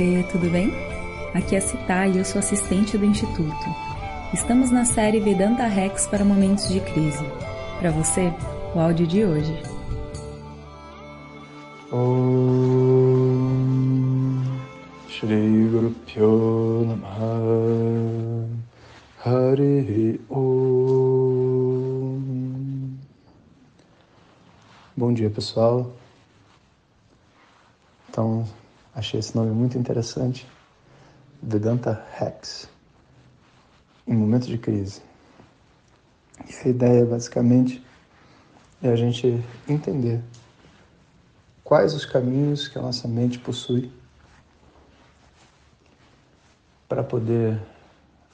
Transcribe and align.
Namastê, 0.00 0.24
tudo 0.32 0.48
bem? 0.50 0.72
Aqui 1.34 1.54
é 1.54 1.60
Cita 1.60 2.06
e 2.06 2.16
eu 2.16 2.24
sou 2.24 2.38
assistente 2.38 2.96
do 2.96 3.04
Instituto. 3.04 3.66
Estamos 4.32 4.70
na 4.70 4.86
série 4.86 5.20
Vedanta 5.20 5.66
Rex 5.66 6.06
para 6.06 6.24
momentos 6.24 6.70
de 6.70 6.80
crise. 6.80 7.22
Para 7.78 7.90
você, 7.90 8.32
o 8.74 8.80
áudio 8.80 9.06
de 9.06 9.22
hoje. 9.24 9.62
Om 11.92 12.80
Shri 15.08 15.68
Hari 19.22 20.20
Om 20.30 21.10
Bom 24.96 25.12
dia 25.12 25.28
pessoal. 25.28 25.92
Então, 28.08 28.46
achei 28.94 29.20
esse 29.20 29.34
nome 29.36 29.50
muito 29.50 29.78
interessante. 29.78 30.46
Vedanta 31.42 32.04
Hacks. 32.18 32.68
Em 34.06 34.14
momentos 34.14 34.48
de 34.48 34.58
crise. 34.58 35.02
E 36.48 36.66
a 36.66 36.68
ideia, 36.68 37.04
basicamente, 37.04 37.84
é 38.82 38.90
a 38.90 38.96
gente 38.96 39.42
entender 39.68 40.20
quais 41.62 41.94
os 41.94 42.04
caminhos 42.04 42.66
que 42.66 42.78
a 42.78 42.82
nossa 42.82 43.06
mente 43.06 43.38
possui 43.38 43.92
para 46.88 47.04
poder 47.04 47.60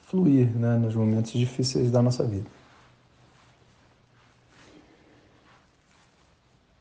fluir 0.07 0.47
né, 0.55 0.77
nos 0.77 0.95
momentos 0.95 1.31
difíceis 1.33 1.91
da 1.91 2.01
nossa 2.01 2.23
vida. 2.23 2.49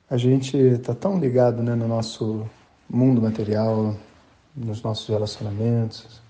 A 0.09 0.17
gente 0.17 0.57
está 0.57 0.95
tão 0.95 1.19
ligado 1.19 1.63
né, 1.63 1.75
no 1.75 1.89
nosso 1.89 2.49
mundo 2.89 3.21
material, 3.21 3.95
nos 4.55 4.81
nossos 4.83 5.07
relacionamentos, 5.09 6.21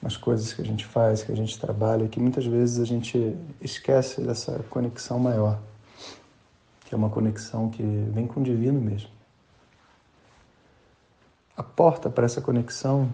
nas 0.00 0.16
coisas 0.16 0.52
que 0.52 0.62
a 0.62 0.64
gente 0.64 0.84
faz, 0.84 1.22
que 1.22 1.32
a 1.32 1.34
gente 1.34 1.58
trabalha, 1.58 2.08
que 2.08 2.20
muitas 2.20 2.44
vezes 2.44 2.78
a 2.78 2.84
gente 2.84 3.36
esquece 3.60 4.20
dessa 4.20 4.62
conexão 4.70 5.18
maior, 5.18 5.58
que 6.84 6.94
é 6.94 6.96
uma 6.96 7.08
conexão 7.08 7.70
que 7.70 7.82
vem 7.82 8.26
com 8.26 8.40
o 8.40 8.44
divino 8.44 8.80
mesmo. 8.80 9.08
A 11.56 11.62
porta 11.62 12.10
para 12.10 12.26
essa 12.26 12.40
conexão 12.40 13.10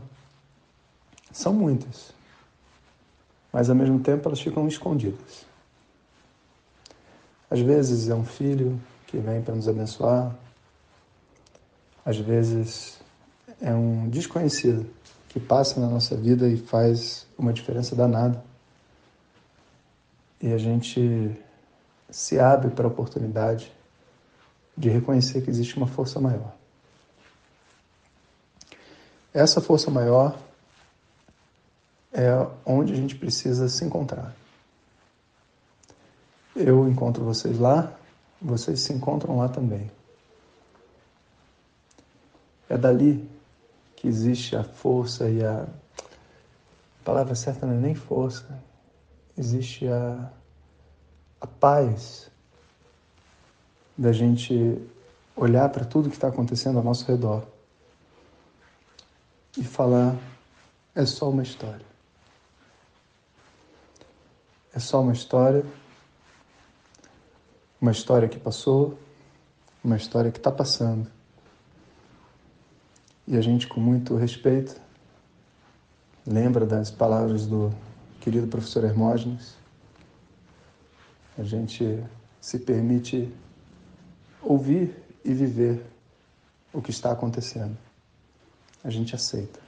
são 1.31 1.53
muitas, 1.55 2.13
mas 3.53 3.71
ao 3.71 3.77
mesmo 3.77 4.01
tempo 4.01 4.29
elas 4.29 4.41
ficam 4.41 4.67
escondidas. 4.67 5.47
Às 7.49 7.61
vezes 7.61 8.09
é 8.09 8.15
um 8.15 8.25
filho 8.25 8.81
que 9.07 9.19
vem 9.19 9.43
para 9.43 9.55
nos 9.55 9.69
abençoar, 9.69 10.35
às 12.11 12.19
vezes 12.19 12.99
é 13.61 13.73
um 13.73 14.09
desconhecido 14.09 14.85
que 15.29 15.39
passa 15.39 15.81
na 15.81 15.89
nossa 15.89 16.17
vida 16.17 16.49
e 16.49 16.57
faz 16.57 17.25
uma 17.39 17.53
diferença 17.53 17.95
danada. 17.95 18.43
E 20.43 20.53
a 20.53 20.59
gente 20.59 21.41
se 22.11 22.41
abre 22.41 22.71
para 22.71 22.87
a 22.87 22.89
oportunidade 22.89 23.73
de 24.77 24.89
reconhecer 24.89 25.43
que 25.43 25.51
existe 25.51 25.77
uma 25.77 25.87
força 25.87 26.19
maior. 26.19 26.53
Essa 29.33 29.61
força 29.61 29.89
maior 29.89 30.37
é 32.13 32.29
onde 32.67 32.93
a 32.93 32.97
gente 32.97 33.15
precisa 33.15 33.69
se 33.69 33.85
encontrar. 33.85 34.35
Eu 36.57 36.89
encontro 36.89 37.25
vocês 37.25 37.57
lá, 37.57 37.93
vocês 38.43 38.81
se 38.81 38.93
encontram 38.93 39.37
lá 39.37 39.49
também. 39.49 39.89
É 42.71 42.79
dali 42.79 43.29
que 43.97 44.07
existe 44.07 44.55
a 44.55 44.63
força 44.63 45.29
e 45.29 45.45
a. 45.45 45.67
A 47.01 47.03
palavra 47.05 47.35
certa 47.35 47.67
não 47.67 47.75
é 47.75 47.79
nem 47.79 47.95
força, 47.95 48.63
existe 49.37 49.89
a, 49.89 50.31
a 51.41 51.47
paz 51.47 52.31
da 53.97 54.13
gente 54.13 54.79
olhar 55.35 55.69
para 55.71 55.85
tudo 55.85 56.11
que 56.11 56.15
está 56.15 56.29
acontecendo 56.29 56.77
ao 56.77 56.85
nosso 56.85 57.05
redor 57.07 57.43
e 59.59 59.65
falar: 59.65 60.15
é 60.95 61.05
só 61.05 61.29
uma 61.31 61.43
história. 61.43 61.87
É 64.73 64.79
só 64.79 65.01
uma 65.01 65.13
história, 65.13 65.65
uma 67.81 67.91
história 67.91 68.29
que 68.29 68.39
passou, 68.39 68.97
uma 69.83 69.97
história 69.97 70.31
que 70.31 70.39
está 70.39 70.53
passando 70.53 71.11
e 73.31 73.37
a 73.37 73.41
gente, 73.41 73.69
com 73.69 73.79
muito 73.79 74.17
respeito, 74.17 74.75
lembra 76.27 76.67
das 76.67 76.91
palavras 76.91 77.47
do 77.47 77.73
querido 78.21 78.49
professor 78.49 78.83
Hermógenes. 78.83 79.55
A 81.39 81.45
gente 81.45 82.03
se 82.41 82.59
permite 82.59 83.33
ouvir 84.43 85.01
e 85.25 85.33
viver 85.33 85.81
o 86.73 86.83
que 86.83 86.91
está 86.91 87.13
acontecendo. 87.13 87.79
A 88.83 88.91
gente 88.91 89.15
aceita. 89.15 89.61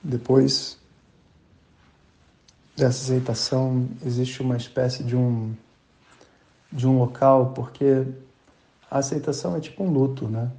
Depois 0.00 0.78
dessa 2.76 3.02
aceitação, 3.02 3.88
existe 4.06 4.42
uma 4.42 4.56
espécie 4.56 5.02
de 5.02 5.16
um, 5.16 5.56
de 6.72 6.86
um 6.86 6.98
local, 6.98 7.52
porque 7.52 8.06
a 8.92 8.98
aceitação 8.98 9.56
é 9.56 9.60
tipo 9.60 9.82
um 9.82 9.90
luto, 9.90 10.28
né? 10.28 10.50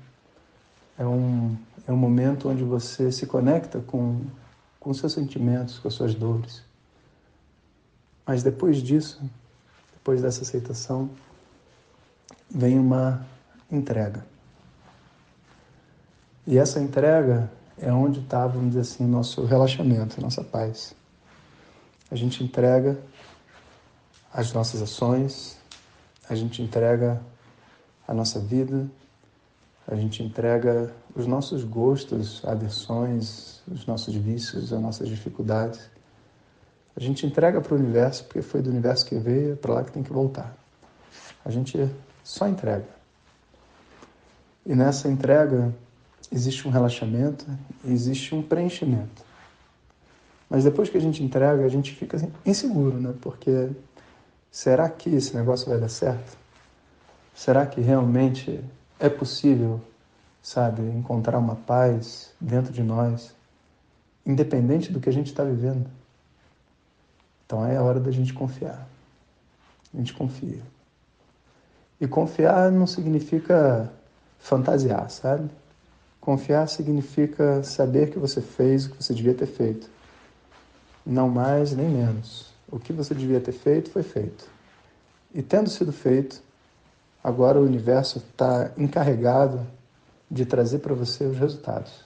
É 0.97 1.05
um, 1.05 1.55
é 1.87 1.91
um 1.91 1.95
momento 1.95 2.49
onde 2.49 2.63
você 2.63 3.11
se 3.11 3.27
conecta 3.27 3.79
com, 3.79 4.21
com 4.79 4.91
seus 4.91 5.13
sentimentos, 5.13 5.77
com 5.77 5.87
as 5.87 5.93
suas 5.93 6.15
dores. 6.15 6.63
Mas 8.25 8.41
depois 8.41 8.77
disso, 8.77 9.21
depois 9.93 10.23
dessa 10.23 10.41
aceitação, 10.41 11.11
vem 12.49 12.79
uma 12.79 13.23
entrega. 13.71 14.25
E 16.47 16.57
essa 16.57 16.79
entrega 16.79 17.51
é 17.77 17.93
onde 17.93 18.19
está, 18.19 18.47
vamos 18.47 18.69
dizer 18.69 18.81
assim, 18.81 19.05
nosso 19.05 19.45
relaxamento, 19.45 20.19
nossa 20.19 20.43
paz. 20.43 20.95
A 22.09 22.15
gente 22.15 22.43
entrega 22.43 22.99
as 24.33 24.51
nossas 24.53 24.81
ações, 24.81 25.55
a 26.27 26.33
gente 26.33 26.63
entrega 26.63 27.21
a 28.07 28.13
nossa 28.13 28.39
vida, 28.39 28.87
a 29.87 29.95
gente 29.95 30.23
entrega 30.23 30.93
os 31.15 31.27
nossos 31.27 31.63
gostos, 31.63 32.43
aversões, 32.45 33.61
os 33.67 33.85
nossos 33.85 34.15
vícios, 34.15 34.71
as 34.71 34.81
nossas 34.81 35.07
dificuldades. 35.07 35.89
A 36.95 36.99
gente 36.99 37.25
entrega 37.25 37.59
para 37.59 37.73
o 37.73 37.77
universo, 37.77 38.23
porque 38.25 38.41
foi 38.41 38.61
do 38.61 38.69
universo 38.69 39.05
que 39.05 39.15
veio, 39.15 39.53
é 39.53 39.55
para 39.55 39.73
lá 39.73 39.83
que 39.83 39.91
tem 39.91 40.03
que 40.03 40.13
voltar. 40.13 40.55
A 41.43 41.51
gente 41.51 41.89
só 42.23 42.47
entrega. 42.47 42.87
E 44.65 44.73
nessa 44.73 45.09
entrega 45.09 45.73
existe 46.31 46.67
um 46.67 46.71
relaxamento, 46.71 47.45
existe 47.85 48.33
um 48.33 48.41
preenchimento. 48.41 49.23
Mas 50.49 50.63
depois 50.63 50.89
que 50.89 50.97
a 50.97 51.01
gente 51.01 51.23
entrega, 51.23 51.65
a 51.65 51.69
gente 51.69 51.93
fica 51.93 52.17
inseguro, 52.45 52.99
né? 52.99 53.13
Porque 53.21 53.69
será 54.51 54.87
que 54.87 55.09
esse 55.09 55.35
negócio 55.35 55.67
vai 55.67 55.79
dar 55.79 55.89
certo? 55.89 56.37
Será 57.33 57.65
que 57.65 57.81
realmente 57.81 58.63
é 58.99 59.09
possível, 59.09 59.81
sabe, 60.41 60.81
encontrar 60.81 61.39
uma 61.39 61.55
paz 61.55 62.31
dentro 62.39 62.71
de 62.71 62.83
nós, 62.83 63.33
independente 64.25 64.91
do 64.91 64.99
que 64.99 65.09
a 65.09 65.13
gente 65.13 65.27
está 65.27 65.43
vivendo? 65.43 65.89
Então 67.45 67.65
é 67.65 67.75
a 67.75 67.83
hora 67.83 67.99
da 67.99 68.11
gente 68.11 68.33
confiar. 68.33 68.87
A 69.93 69.97
gente 69.97 70.13
confia. 70.13 70.61
E 71.99 72.07
confiar 72.07 72.71
não 72.71 72.87
significa 72.87 73.91
fantasiar, 74.39 75.09
sabe? 75.09 75.49
Confiar 76.19 76.67
significa 76.67 77.63
saber 77.63 78.11
que 78.11 78.19
você 78.19 78.41
fez 78.41 78.85
o 78.85 78.91
que 78.91 79.03
você 79.03 79.13
devia 79.13 79.33
ter 79.33 79.45
feito. 79.45 79.89
Não 81.05 81.29
mais 81.29 81.73
nem 81.73 81.89
menos. 81.89 82.53
O 82.71 82.79
que 82.79 82.93
você 82.93 83.13
devia 83.13 83.39
ter 83.39 83.51
feito 83.51 83.91
foi 83.91 84.03
feito. 84.03 84.47
E 85.33 85.41
tendo 85.41 85.69
sido 85.69 85.91
feito, 85.91 86.41
Agora 87.23 87.57
o 87.59 87.63
universo 87.63 88.17
está 88.17 88.71
encarregado 88.77 89.65
de 90.29 90.45
trazer 90.45 90.79
para 90.79 90.93
você 90.93 91.23
os 91.23 91.37
resultados. 91.37 92.03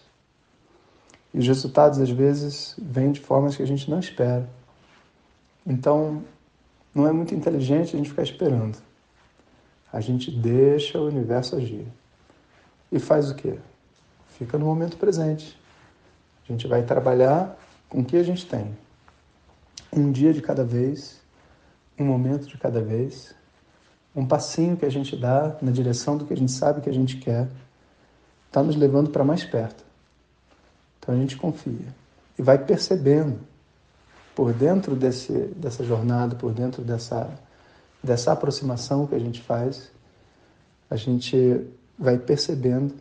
E 1.33 1.39
os 1.39 1.47
resultados, 1.47 1.99
às 1.99 2.09
vezes, 2.09 2.75
vêm 2.77 3.11
de 3.11 3.19
formas 3.19 3.55
que 3.55 3.63
a 3.63 3.65
gente 3.65 3.89
não 3.89 3.99
espera. 3.99 4.47
Então, 5.65 6.23
não 6.93 7.07
é 7.07 7.11
muito 7.11 7.33
inteligente 7.33 7.95
a 7.95 7.97
gente 7.97 8.09
ficar 8.09 8.23
esperando. 8.23 8.77
A 9.91 9.99
gente 9.99 10.29
deixa 10.29 10.99
o 10.99 11.07
universo 11.07 11.55
agir. 11.55 11.87
E 12.91 12.99
faz 12.99 13.31
o 13.31 13.35
quê? 13.35 13.57
Fica 14.37 14.57
no 14.57 14.65
momento 14.65 14.97
presente. 14.97 15.59
A 16.47 16.51
gente 16.51 16.67
vai 16.67 16.83
trabalhar 16.83 17.57
com 17.89 18.01
o 18.01 18.05
que 18.05 18.17
a 18.17 18.23
gente 18.23 18.45
tem. 18.45 18.77
Um 19.91 20.11
dia 20.11 20.33
de 20.33 20.41
cada 20.41 20.63
vez, 20.63 21.21
um 21.97 22.05
momento 22.05 22.47
de 22.47 22.57
cada 22.57 22.81
vez, 22.81 23.33
um 24.17 24.25
passinho 24.25 24.75
que 24.75 24.83
a 24.83 24.89
gente 24.89 25.15
dá 25.15 25.55
na 25.61 25.71
direção 25.71 26.17
do 26.17 26.25
que 26.25 26.33
a 26.33 26.37
gente 26.37 26.51
sabe 26.51 26.81
que 26.81 26.89
a 26.89 26.93
gente 26.93 27.17
quer, 27.17 27.47
está 28.47 28.63
nos 28.63 28.75
levando 28.75 29.11
para 29.11 29.23
mais 29.23 29.43
perto. 29.43 29.85
Então 30.97 31.13
a 31.13 31.17
gente 31.19 31.37
confia 31.37 31.85
e 32.37 32.41
vai 32.41 32.57
percebendo 32.57 33.39
por 34.33 34.51
dentro 34.51 34.95
desse, 34.95 35.31
dessa 35.55 35.83
jornada, 35.83 36.35
por 36.35 36.51
dentro 36.51 36.83
dessa, 36.83 37.29
dessa 38.01 38.31
aproximação 38.31 39.05
que 39.05 39.13
a 39.13 39.19
gente 39.19 39.39
faz, 39.39 39.91
a 40.89 40.95
gente 40.95 41.67
vai 41.97 42.17
percebendo 42.17 42.95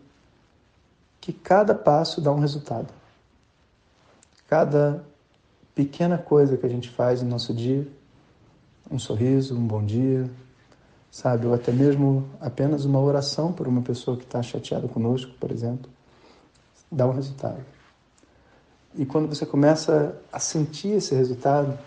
que 1.19 1.33
cada 1.33 1.75
passo 1.75 2.21
dá 2.21 2.31
um 2.31 2.41
resultado. 2.41 2.93
Cada 4.47 5.03
pequena 5.75 6.19
coisa 6.19 6.59
que 6.59 6.67
a 6.67 6.71
gente 6.71 6.91
faz 6.91 7.23
no 7.23 7.29
nosso 7.31 7.55
dia, 7.55 7.89
um 8.91 8.99
sorriso, 8.99 9.57
um 9.57 9.67
bom 9.67 9.83
dia, 9.83 10.31
sabe? 11.17 11.47
Ou 11.47 11.55
até 11.55 11.73
mesmo 11.73 12.29
apenas 12.39 12.85
uma 12.85 13.01
oração 13.01 13.51
por 13.51 13.67
uma 13.67 13.81
pessoa 13.81 14.19
que 14.19 14.25
está 14.25 14.43
chateada 14.43 14.87
conosco, 14.87 15.33
por 15.41 15.51
exemplo, 15.51 15.91
dá 16.93 17.07
um 17.07 17.13
resultado. 17.13 17.65
E 18.95 19.07
quando 19.07 19.27
você 19.27 19.47
começa 19.47 20.15
a 20.31 20.39
sentir 20.39 20.91
esse 20.91 21.15
resultado, 21.15 21.79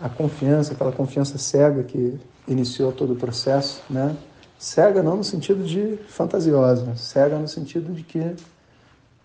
a 0.00 0.08
confiança, 0.08 0.72
aquela 0.72 0.92
confiança 0.92 1.36
cega 1.36 1.82
que 1.82 2.18
iniciou 2.48 2.90
todo 2.90 3.12
o 3.12 3.16
processo, 3.16 3.82
né? 3.90 4.16
Cega 4.58 5.02
não 5.02 5.18
no 5.18 5.24
sentido 5.24 5.62
de 5.62 5.98
fantasiosa, 6.08 6.96
cega 6.96 7.38
no 7.38 7.46
sentido 7.46 7.92
de 7.92 8.02
que 8.02 8.34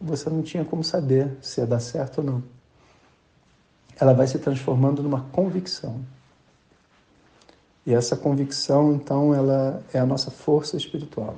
você 0.01 0.29
não 0.29 0.41
tinha 0.41 0.65
como 0.65 0.83
saber 0.83 1.37
se 1.41 1.61
ia 1.61 1.65
dar 1.65 1.79
certo 1.79 2.17
ou 2.17 2.25
não. 2.25 2.43
Ela 3.97 4.11
vai 4.13 4.27
se 4.27 4.37
transformando 4.37 5.01
numa 5.01 5.21
convicção. 5.31 6.01
E 7.85 7.93
essa 7.93 8.15
convicção, 8.15 8.93
então, 8.93 9.33
ela 9.33 9.81
é 9.93 9.99
a 9.99 10.05
nossa 10.05 10.29
força 10.29 10.77
espiritual. 10.77 11.35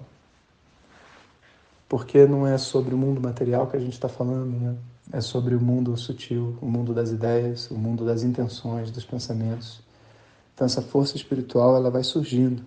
Porque 1.87 2.25
não 2.25 2.45
é 2.45 2.57
sobre 2.57 2.93
o 2.93 2.97
mundo 2.97 3.21
material 3.21 3.67
que 3.67 3.77
a 3.77 3.79
gente 3.79 3.93
está 3.93 4.09
falando, 4.09 4.59
né? 4.59 4.75
é 5.11 5.21
sobre 5.21 5.55
o 5.55 5.61
mundo 5.61 5.95
sutil, 5.97 6.57
o 6.61 6.65
mundo 6.65 6.93
das 6.93 7.11
ideias, 7.11 7.69
o 7.69 7.75
mundo 7.75 8.05
das 8.05 8.23
intenções, 8.23 8.91
dos 8.91 9.03
pensamentos. 9.03 9.81
Então 10.53 10.65
essa 10.65 10.81
força 10.81 11.15
espiritual 11.15 11.75
ela 11.75 11.89
vai 11.89 12.03
surgindo 12.03 12.63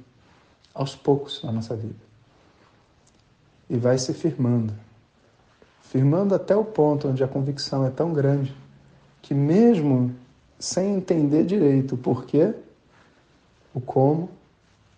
aos 0.75 0.95
poucos 0.95 1.43
na 1.43 1.53
nossa 1.53 1.75
vida 1.75 2.07
e 3.69 3.77
vai 3.77 3.99
se 3.99 4.13
firmando, 4.13 4.75
firmando 5.83 6.35
até 6.35 6.55
o 6.55 6.65
ponto 6.65 7.09
onde 7.09 7.25
a 7.25 7.29
convicção 7.29 7.85
é 7.85 7.91
tão 7.91 8.13
grande 8.13 8.55
que 9.23 9.35
mesmo 9.35 10.15
sem 10.59 10.95
entender 10.95 11.45
direito 11.45 11.95
o 11.95 11.99
porquê, 11.99 12.55
o 13.77 13.81
como, 13.83 14.31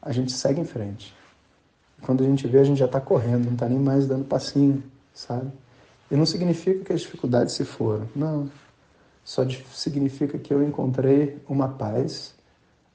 a 0.01 0.13
gente 0.13 0.31
segue 0.31 0.61
em 0.61 0.65
frente. 0.65 1.13
Quando 2.03 2.23
a 2.23 2.27
gente 2.27 2.47
vê, 2.47 2.61
a 2.61 2.65
gente 2.65 2.79
já 2.79 2.87
está 2.87 3.01
correndo, 3.01 3.47
não 3.47 3.55
está 3.55 3.69
nem 3.69 3.79
mais 3.79 4.07
dando 4.07 4.25
passinho, 4.25 4.85
sabe? 5.13 5.51
E 6.09 6.15
não 6.15 6.25
significa 6.25 6.85
que 6.85 6.93
as 6.93 7.01
dificuldades 7.01 7.55
se 7.55 7.65
foram, 7.65 8.09
não. 8.15 8.49
Só 9.25 9.45
significa 9.75 10.39
que 10.39 10.55
eu 10.55 10.63
encontrei 10.63 11.43
uma 11.49 11.69
paz 11.69 12.37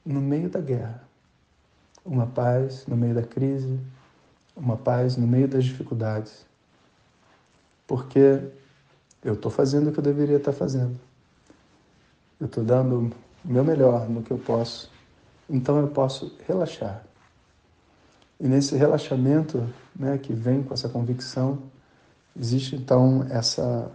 no 0.06 0.22
meio 0.22 0.50
da 0.50 0.62
guerra, 0.62 1.04
uma 2.06 2.28
paz 2.28 2.88
no 2.88 2.96
meio 2.96 3.14
da 3.14 3.24
crise, 3.24 3.78
uma 4.56 4.78
paz 4.78 5.18
no 5.18 5.28
meio 5.28 5.50
das 5.50 5.66
dificuldades. 5.66 6.46
Porque 7.86 8.40
eu 9.22 9.34
estou 9.34 9.52
fazendo 9.52 9.90
o 9.90 9.92
que 9.92 10.00
eu 10.00 10.04
deveria 10.04 10.38
estar 10.38 10.54
tá 10.54 10.58
fazendo. 10.58 10.98
Eu 12.40 12.46
estou 12.46 12.64
dando 12.64 13.14
o 13.44 13.52
meu 13.52 13.66
melhor 13.66 14.08
no 14.10 14.24
que 14.24 14.32
eu 14.32 14.38
posso. 14.38 14.93
Então 15.50 15.80
eu 15.80 15.88
posso 15.88 16.36
relaxar. 16.48 17.04
E 18.40 18.48
nesse 18.48 18.76
relaxamento 18.76 19.68
né, 19.96 20.18
que 20.18 20.34
vem 20.34 20.64
com 20.64 20.74
essa 20.74 20.90
convicção, 20.90 21.62
Existe 22.40 22.76
então 22.76 23.26
essa 23.30 23.92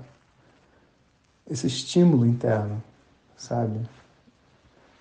esse 1.51 1.67
estímulo 1.67 2.27
interno, 2.27 2.83
sabe? 3.37 3.81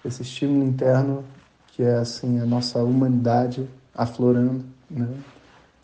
Esse 0.03 0.21
estímulo 0.21 0.63
interno 0.63 1.23
que 1.67 1.83
é 1.83 1.95
assim 1.95 2.39
a 2.39 2.45
nossa 2.45 2.79
humanidade 2.83 3.69
aflorando, 3.93 4.65
né? 4.89 5.07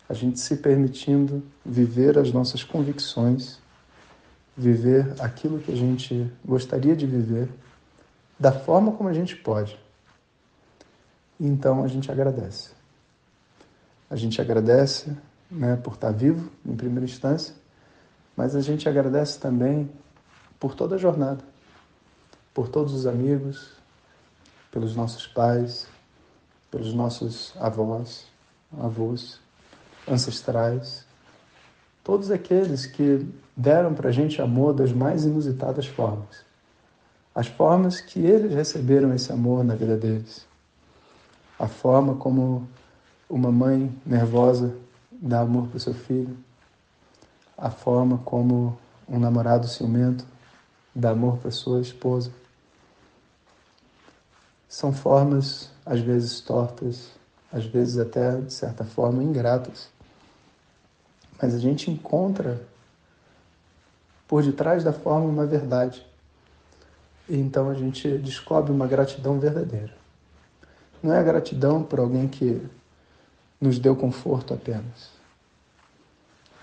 A 0.08 0.14
gente 0.14 0.40
se 0.40 0.56
permitindo 0.56 1.42
viver 1.64 2.18
as 2.18 2.32
nossas 2.32 2.64
convicções, 2.64 3.58
viver 4.56 5.14
aquilo 5.20 5.60
que 5.60 5.70
a 5.70 5.76
gente 5.76 6.30
gostaria 6.44 6.96
de 6.96 7.06
viver 7.06 7.48
da 8.38 8.52
forma 8.52 8.92
como 8.92 9.08
a 9.08 9.12
gente 9.12 9.36
pode. 9.36 9.78
Então 11.38 11.82
a 11.84 11.88
gente 11.88 12.10
agradece. 12.10 12.70
A 14.08 14.16
gente 14.16 14.40
agradece 14.40 15.16
né, 15.50 15.76
por 15.76 15.94
estar 15.94 16.12
vivo, 16.12 16.50
em 16.64 16.76
primeira 16.76 17.04
instância, 17.04 17.54
mas 18.36 18.54
a 18.54 18.60
gente 18.60 18.88
agradece 18.88 19.38
também 19.38 19.90
por 20.58 20.74
toda 20.74 20.96
a 20.96 20.98
jornada, 20.98 21.44
por 22.52 22.68
todos 22.68 22.92
os 22.92 23.06
amigos, 23.06 23.72
pelos 24.70 24.94
nossos 24.96 25.26
pais, 25.26 25.86
pelos 26.70 26.92
nossos 26.92 27.54
avós, 27.60 28.26
avós, 28.78 29.40
ancestrais, 30.08 31.06
todos 32.02 32.30
aqueles 32.30 32.84
que 32.84 33.26
deram 33.56 33.94
para 33.94 34.08
a 34.08 34.12
gente 34.12 34.42
amor 34.42 34.74
das 34.74 34.92
mais 34.92 35.24
inusitadas 35.24 35.86
formas. 35.86 36.44
As 37.34 37.46
formas 37.46 38.00
que 38.00 38.20
eles 38.20 38.52
receberam 38.52 39.14
esse 39.14 39.32
amor 39.32 39.64
na 39.64 39.74
vida 39.74 39.96
deles. 39.96 40.46
A 41.58 41.68
forma 41.68 42.16
como 42.16 42.68
uma 43.28 43.52
mãe 43.52 43.94
nervosa 44.04 44.76
dá 45.12 45.40
amor 45.40 45.68
para 45.68 45.76
o 45.76 45.80
seu 45.80 45.94
filho, 45.94 46.36
a 47.56 47.70
forma 47.70 48.18
como 48.18 48.76
um 49.08 49.18
namorado 49.18 49.68
ciumento 49.68 50.26
dá 50.94 51.10
amor 51.10 51.38
para 51.38 51.50
sua 51.50 51.80
esposa. 51.80 52.32
São 54.68 54.92
formas, 54.92 55.70
às 55.86 56.00
vezes 56.00 56.40
tortas, 56.40 57.12
às 57.52 57.64
vezes 57.64 57.98
até, 57.98 58.40
de 58.40 58.52
certa 58.52 58.84
forma, 58.84 59.22
ingratas. 59.22 59.88
Mas 61.40 61.54
a 61.54 61.58
gente 61.58 61.90
encontra 61.90 62.60
por 64.26 64.42
detrás 64.42 64.82
da 64.82 64.92
forma 64.92 65.26
uma 65.26 65.46
verdade. 65.46 66.04
E 67.28 67.36
então 67.36 67.70
a 67.70 67.74
gente 67.74 68.18
descobre 68.18 68.72
uma 68.72 68.86
gratidão 68.86 69.38
verdadeira. 69.38 70.03
Não 71.04 71.12
é 71.12 71.22
gratidão 71.22 71.82
por 71.82 72.00
alguém 72.00 72.26
que 72.26 72.66
nos 73.60 73.78
deu 73.78 73.94
conforto 73.94 74.54
apenas. 74.54 75.10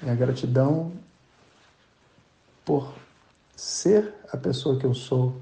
É 0.03 0.09
a 0.09 0.15
gratidão 0.15 0.91
por 2.65 2.91
ser 3.55 4.15
a 4.33 4.37
pessoa 4.37 4.79
que 4.79 4.85
eu 4.87 4.95
sou, 4.95 5.39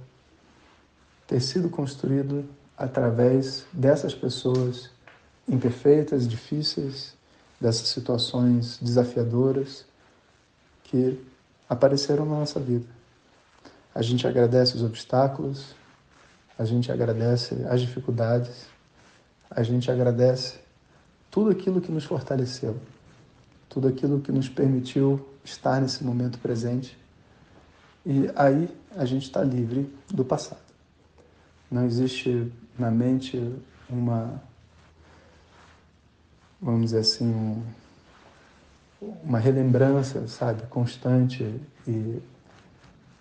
ter 1.26 1.40
sido 1.40 1.70
construído 1.70 2.44
através 2.78 3.66
dessas 3.72 4.14
pessoas 4.14 4.90
imperfeitas, 5.48 6.28
difíceis, 6.28 7.16
dessas 7.58 7.88
situações 7.88 8.80
desafiadoras 8.82 9.86
que 10.84 11.26
apareceram 11.70 12.26
na 12.26 12.36
nossa 12.36 12.60
vida. 12.60 12.88
A 13.96 14.02
gente 14.02 14.28
agradece 14.28 14.76
os 14.76 14.84
obstáculos, 14.84 15.74
a 16.58 16.66
gente 16.66 16.92
agradece 16.92 17.66
as 17.70 17.80
dificuldades, 17.80 18.68
a 19.50 19.64
gente 19.64 19.90
agradece 19.90 20.60
tudo 21.32 21.50
aquilo 21.50 21.82
que 21.82 21.92
nos 21.92 22.04
fortaleceu, 22.04 22.78
tudo 23.68 23.88
aquilo 23.88 24.20
que 24.20 24.32
nos 24.32 24.50
permitiu 24.50 25.28
estar 25.44 25.82
nesse 25.82 26.04
momento 26.04 26.40
presente. 26.40 26.98
E 28.06 28.30
aí 28.36 28.70
a 28.96 29.06
gente 29.06 29.24
está 29.24 29.44
livre 29.44 29.92
do 30.10 30.24
passado. 30.24 30.62
Não 31.72 31.86
existe 31.86 32.52
na 32.78 32.90
mente 32.90 33.56
uma, 33.90 34.42
vamos 36.62 36.82
dizer 36.86 37.00
assim, 37.00 37.28
um, 37.28 37.64
uma 39.24 39.40
relembrança, 39.40 40.28
sabe, 40.28 40.64
constante 40.68 41.44
e, 41.88 41.92
de 41.92 42.22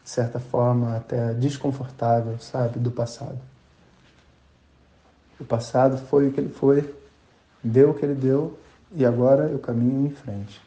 certa 0.04 0.38
forma, 0.38 0.96
até 0.96 1.34
desconfortável, 1.34 2.38
sabe, 2.38 2.78
do 2.78 2.90
passado. 2.90 3.38
O 5.38 5.44
passado 5.44 5.96
foi 6.06 6.28
o 6.28 6.32
que 6.32 6.40
ele 6.40 6.48
foi, 6.48 6.94
deu 7.62 7.90
o 7.90 7.94
que 7.94 8.04
ele 8.04 8.14
deu 8.14 8.58
e 8.92 9.04
agora 9.04 9.48
eu 9.48 9.58
caminho 9.58 10.06
em 10.06 10.10
frente. 10.10 10.60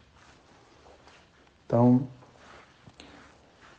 Então, 1.66 2.08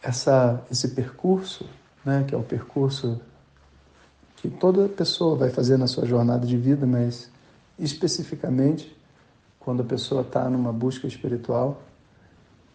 essa, 0.02 0.62
esse 0.70 0.88
percurso, 0.88 1.68
né, 2.04 2.24
que 2.26 2.34
é 2.34 2.38
o 2.38 2.42
percurso 2.42 3.20
que 4.36 4.50
toda 4.50 4.88
pessoa 4.88 5.36
vai 5.36 5.50
fazer 5.50 5.76
na 5.76 5.86
sua 5.86 6.04
jornada 6.04 6.46
de 6.46 6.56
vida, 6.56 6.84
mas 6.84 7.30
especificamente 7.78 8.94
quando 9.60 9.82
a 9.82 9.84
pessoa 9.84 10.22
está 10.22 10.50
numa 10.50 10.72
busca 10.72 11.06
espiritual, 11.06 11.80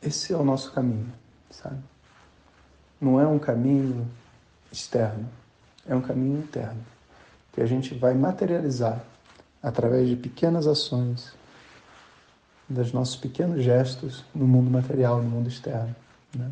esse 0.02 0.34
é 0.34 0.38
o 0.38 0.44
nosso 0.44 0.72
caminho, 0.72 1.12
sabe? 1.52 1.80
Não 3.00 3.20
é 3.20 3.28
um 3.28 3.38
caminho 3.38 4.08
externo, 4.72 5.28
é 5.86 5.94
um 5.94 6.02
caminho 6.02 6.40
interno 6.40 6.97
que 7.58 7.64
a 7.64 7.66
gente 7.66 7.96
vai 7.96 8.14
materializar 8.14 9.04
através 9.64 10.08
de 10.08 10.16
pequenas 10.16 10.68
ações 10.68 11.34
dos 12.70 12.94
nossos 12.94 13.16
pequenos 13.16 13.64
gestos 13.64 14.24
no 14.36 14.48
mundo 14.48 14.70
material, 14.70 15.24
no 15.24 15.28
mundo 15.28 15.50
externo. 15.50 15.96
Né? 16.36 16.52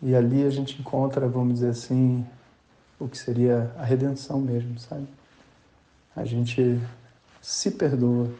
E 0.00 0.16
ali 0.16 0.46
a 0.46 0.48
gente 0.48 0.80
encontra, 0.80 1.28
vamos 1.28 1.56
dizer 1.56 1.68
assim, 1.68 2.26
o 2.98 3.06
que 3.06 3.18
seria 3.18 3.70
a 3.76 3.84
redenção 3.84 4.40
mesmo, 4.40 4.78
sabe? 4.78 5.06
A 6.16 6.24
gente 6.24 6.80
se 7.42 7.72
perdoa, 7.72 8.30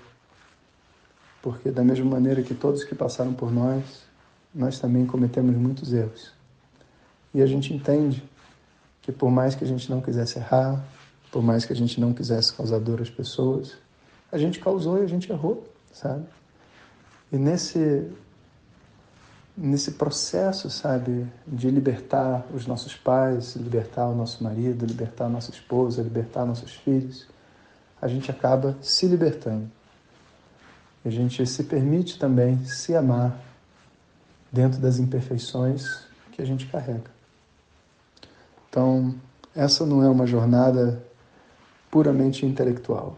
porque 1.42 1.70
da 1.70 1.84
mesma 1.84 2.12
maneira 2.12 2.42
que 2.42 2.54
todos 2.54 2.82
que 2.82 2.94
passaram 2.94 3.34
por 3.34 3.52
nós, 3.52 4.06
nós 4.54 4.78
também 4.78 5.04
cometemos 5.04 5.54
muitos 5.54 5.92
erros. 5.92 6.32
E 7.34 7.42
a 7.42 7.46
gente 7.46 7.74
entende 7.74 8.24
que 9.02 9.12
por 9.12 9.30
mais 9.30 9.54
que 9.54 9.64
a 9.64 9.66
gente 9.66 9.90
não 9.90 10.00
quisesse 10.00 10.38
errar, 10.38 10.82
por 11.36 11.42
mais 11.42 11.66
que 11.66 11.72
a 11.74 11.76
gente 11.76 12.00
não 12.00 12.14
quisesse 12.14 12.50
causar 12.54 12.78
dor 12.78 13.02
às 13.02 13.10
pessoas, 13.10 13.76
a 14.32 14.38
gente 14.38 14.58
causou 14.58 15.02
e 15.02 15.02
a 15.02 15.06
gente 15.06 15.30
errou, 15.30 15.70
sabe? 15.92 16.24
E 17.30 17.36
nesse 17.36 18.10
nesse 19.54 19.90
processo, 19.92 20.70
sabe, 20.70 21.26
de 21.46 21.68
libertar 21.68 22.46
os 22.54 22.66
nossos 22.66 22.96
pais, 22.96 23.54
libertar 23.54 24.06
o 24.06 24.14
nosso 24.14 24.42
marido, 24.42 24.86
libertar 24.86 25.26
a 25.26 25.28
nossa 25.28 25.50
esposa, 25.50 26.02
libertar 26.02 26.46
nossos 26.46 26.72
filhos, 26.72 27.28
a 28.00 28.08
gente 28.08 28.30
acaba 28.30 28.74
se 28.80 29.06
libertando. 29.06 29.70
A 31.04 31.10
gente 31.10 31.46
se 31.46 31.64
permite 31.64 32.18
também 32.18 32.64
se 32.64 32.96
amar 32.96 33.38
dentro 34.50 34.80
das 34.80 34.98
imperfeições 34.98 36.06
que 36.32 36.40
a 36.40 36.46
gente 36.46 36.64
carrega. 36.64 37.10
Então, 38.70 39.14
essa 39.54 39.84
não 39.84 40.02
é 40.02 40.08
uma 40.08 40.26
jornada 40.26 41.04
puramente 41.90 42.44
intelectual. 42.44 43.16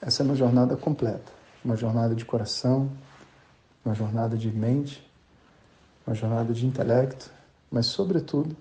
Essa 0.00 0.22
é 0.22 0.24
uma 0.24 0.34
jornada 0.34 0.76
completa, 0.76 1.32
uma 1.64 1.76
jornada 1.76 2.14
de 2.14 2.24
coração, 2.24 2.90
uma 3.84 3.94
jornada 3.94 4.36
de 4.36 4.50
mente, 4.50 5.04
uma 6.06 6.14
jornada 6.14 6.52
de 6.52 6.66
intelecto, 6.66 7.30
mas, 7.70 7.86
sobretudo, 7.86 8.56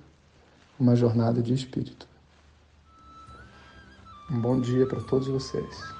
uma 0.80 0.96
jornada 0.96 1.42
de 1.42 1.54
espírito. 1.54 2.08
Um 4.32 4.40
bom 4.40 4.60
dia 4.60 4.88
para 4.88 5.02
todos 5.02 5.28
vocês. 5.28 5.96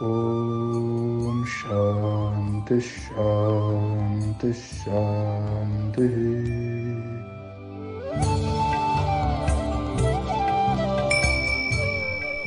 Om 0.00 1.44
Shanti 1.46 2.80
Shanti 2.80 4.52
Shanti. 4.52 6.06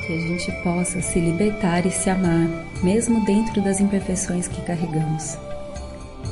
Que 0.09 0.15
a 0.15 0.21
gente 0.21 0.51
possa 0.63 0.99
se 1.03 1.19
libertar 1.19 1.85
e 1.85 1.91
se 1.91 2.09
amar, 2.09 2.47
mesmo 2.81 3.23
dentro 3.25 3.61
das 3.61 3.79
imperfeições 3.79 4.47
que 4.47 4.59
carregamos. 4.63 5.37